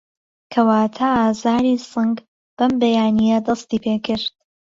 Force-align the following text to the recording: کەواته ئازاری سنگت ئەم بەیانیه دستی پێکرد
کەواته 0.53 1.07
ئازاری 1.19 1.75
سنگت 1.91 2.25
ئەم 2.59 2.71
بەیانیه 2.81 3.37
دستی 3.47 3.79
پێکرد 3.85 4.25